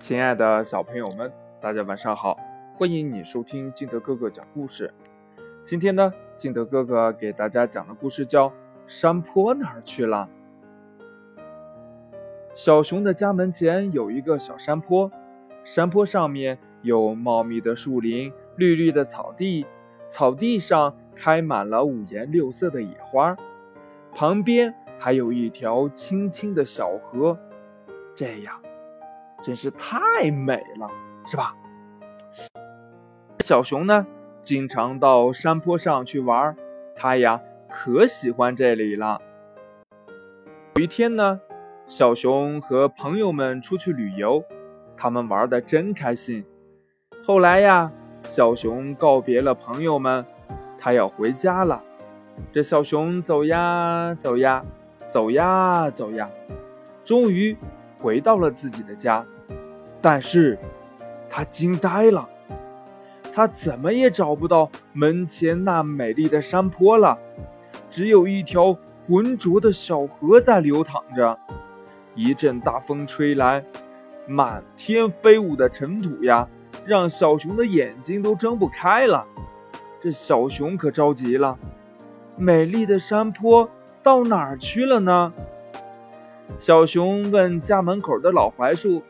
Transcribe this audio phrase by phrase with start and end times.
[0.00, 1.30] 亲爱的小朋友们，
[1.60, 2.34] 大家晚上好！
[2.74, 4.90] 欢迎你收听金德哥哥讲故事。
[5.66, 8.48] 今天呢，金德哥哥给大家讲的故事叫
[8.86, 10.26] 《山坡哪儿去了》。
[12.54, 15.12] 小熊的家门前有一个小山坡，
[15.64, 19.66] 山坡上面有茂密的树林、绿绿的草地，
[20.06, 23.36] 草地上开满了五颜六色的野花，
[24.14, 27.38] 旁边还有一条清清的小河。
[28.14, 28.58] 这样。
[29.42, 30.90] 真是太美了，
[31.26, 31.54] 是吧？
[33.40, 34.06] 小熊呢，
[34.42, 36.54] 经常到山坡上去玩，
[36.94, 39.20] 它呀可喜欢这里了。
[40.76, 41.40] 有一天呢，
[41.86, 44.44] 小熊和朋友们出去旅游，
[44.94, 46.44] 他们玩的真开心。
[47.26, 47.90] 后来呀，
[48.22, 50.24] 小熊告别了朋友们，
[50.76, 51.82] 他要回家了。
[52.52, 54.62] 这小熊走呀走呀，
[55.08, 56.28] 走呀走呀，
[57.02, 57.56] 终于。
[58.02, 59.26] 回到了自己的家，
[60.02, 60.58] 但是，
[61.28, 62.28] 他惊呆了，
[63.34, 67.18] 他怎么也找不到门前那美丽的山坡了，
[67.90, 71.38] 只有一条浑浊的小河在流淌着。
[72.14, 73.64] 一阵大风吹来，
[74.26, 76.48] 满天飞舞的尘土呀，
[76.84, 79.26] 让小熊的眼睛都睁不开了。
[80.02, 81.58] 这小熊可着急了，
[82.36, 83.68] 美丽的山坡
[84.02, 85.32] 到哪儿去了呢？
[86.58, 89.02] 小熊问家门口的老槐树：“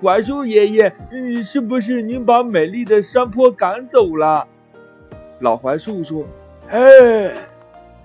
[0.00, 4.46] 槐树爷爷，嗯，是不是您把美丽的山坡赶走了？”
[5.40, 6.24] 老槐树说
[6.70, 7.34] ：“哎，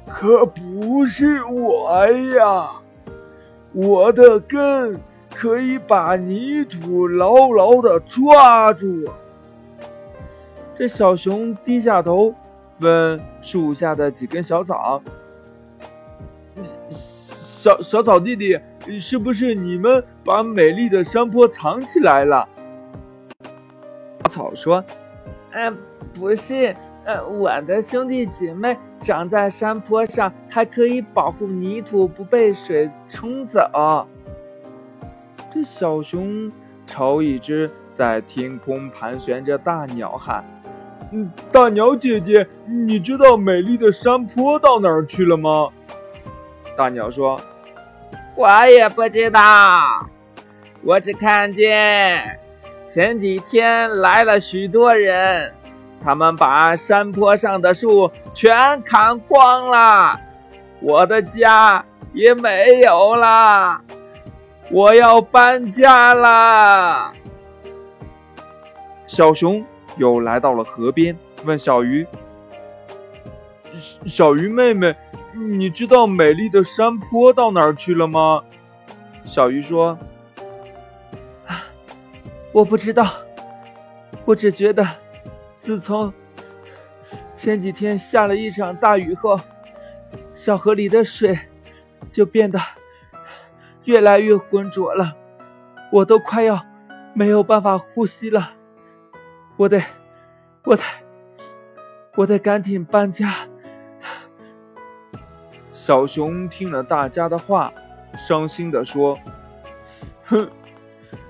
[0.07, 2.71] 可不是我呀，
[3.73, 4.99] 我的根
[5.35, 9.05] 可以把泥土牢牢的抓住。”
[10.77, 12.33] 这小熊低下头
[12.81, 15.01] 问树下的几根小草。
[17.29, 18.57] 小小草弟弟，
[18.97, 22.47] 是不是你们把美丽的山坡藏起来了？
[24.23, 24.83] 小草说
[25.51, 25.77] ：“嗯，
[26.13, 33.61] 不是，呃，我的兄弟姐妹长在山坡上，还可以保护泥土不被水冲走。”
[35.53, 36.51] 这小熊
[36.85, 40.43] 朝一只在天空盘旋着大鸟喊
[41.11, 45.69] ：“嗯，大鸟姐姐，你知道美丽的山坡到哪儿去了吗？”
[46.77, 47.39] 大鸟说。
[48.37, 50.07] 我也不知道，
[50.83, 52.39] 我只看见
[52.87, 55.51] 前几天来了许多人，
[56.03, 60.19] 他们把山坡上的树全砍光了，
[60.81, 61.83] 我的家
[62.13, 63.81] 也没有了，
[64.69, 67.11] 我要搬家了。
[69.07, 69.65] 小熊
[69.97, 72.05] 又来到了河边，问小鱼
[74.05, 74.95] ：“小鱼妹妹。”
[75.39, 78.43] 你知道美丽的山坡到哪儿去了吗？
[79.23, 79.97] 小鱼说：“，
[82.51, 83.13] 我不知道。
[84.25, 84.85] 我只觉得，
[85.59, 86.11] 自从
[87.35, 89.39] 前几天下了一场大雨后，
[90.33, 91.37] 小河里的水
[92.11, 92.59] 就变得
[93.83, 95.15] 越来越浑浊了，
[95.91, 96.65] 我都快要
[97.13, 98.53] 没有办法呼吸了。
[99.55, 99.83] 我得，
[100.63, 100.83] 我得，
[102.15, 103.46] 我得赶紧搬家。”
[105.87, 107.71] 小熊听了大家的话，
[108.17, 109.17] 伤心地说
[110.27, 110.45] ：“哼，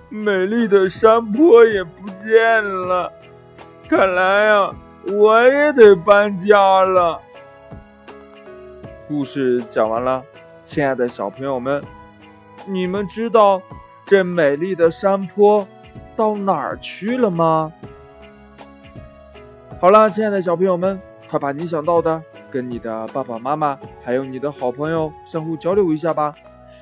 [0.10, 3.14] 美丽的山坡也不见了，
[3.88, 4.74] 看来啊，
[5.16, 7.22] 我也得搬家了。”
[9.08, 10.24] 故事讲完了，
[10.64, 11.80] 亲爱的小朋友们，
[12.66, 13.62] 你们知道
[14.08, 15.68] 这美丽的山坡
[16.16, 17.72] 到哪儿去了吗？
[19.80, 22.20] 好了，亲爱的小朋友们，快把你想到的。
[22.58, 26.34] 跟你的爸爸妈妈还有你的好朋友相互交流一下吧。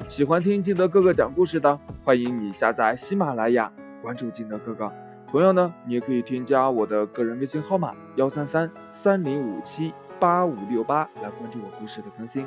[0.07, 3.69] 喜欢听金德哥哥讲故事的，欢迎你下载喜马拉雅，
[4.01, 4.89] 关注金德哥哥。
[5.27, 12.45] 同样呢，你也可以添加我的个人微信号码幺三三三零五七八五六八来关注我故事的更新。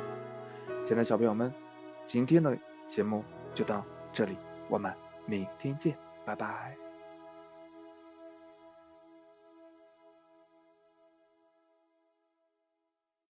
[0.83, 1.53] 亲爱的小朋友们，
[2.07, 2.57] 今天的
[2.87, 3.23] 节目
[3.53, 4.35] 就到这里，
[4.67, 4.91] 我们
[5.27, 6.88] 明天见，拜拜。